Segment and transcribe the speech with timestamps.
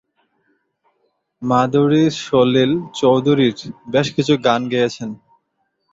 [1.41, 3.57] মাধুরী সলিল চৌধুরীর
[3.93, 5.09] বেশ কিছু গান গেয়েছেন।